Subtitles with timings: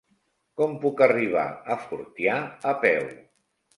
[0.61, 1.45] Com puc arribar
[1.75, 2.39] a Fortià
[2.73, 3.07] a peu?